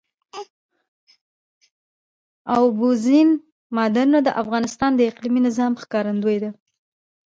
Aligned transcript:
اوبزین 2.53 3.29
معدنونه 3.75 4.19
د 4.23 4.29
افغانستان 4.41 4.91
د 4.95 5.01
اقلیمي 5.09 5.41
نظام 5.47 5.71
ښکارندوی 5.81 6.37
ده. 6.43 6.49